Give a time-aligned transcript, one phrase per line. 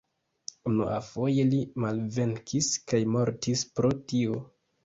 [0.69, 4.43] Unuafoje li malvenkis kaj mortis pro tio.